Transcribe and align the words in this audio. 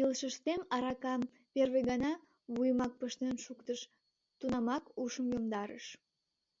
Илышыштем 0.00 0.60
аракам 0.74 1.20
первый 1.54 1.82
гана...— 1.90 2.12
вуйымак 2.54 2.92
пыштен 3.00 3.36
шуктыш, 3.44 3.80
тунамак 4.38 4.84
ушым 5.02 5.26
йомдарыш. 5.32 5.86